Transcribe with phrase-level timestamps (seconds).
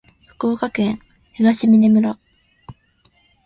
[0.25, 0.99] 福岡県
[1.33, 2.17] 東峰村